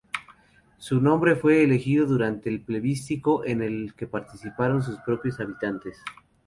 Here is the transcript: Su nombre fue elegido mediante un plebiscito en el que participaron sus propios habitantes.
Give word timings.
Su 0.79 0.99
nombre 0.99 1.35
fue 1.35 1.61
elegido 1.63 2.07
mediante 2.07 2.49
un 2.49 2.63
plebiscito 2.65 3.45
en 3.45 3.61
el 3.61 3.93
que 3.95 4.07
participaron 4.07 4.81
sus 4.81 4.97
propios 5.01 5.39
habitantes. 5.39 5.95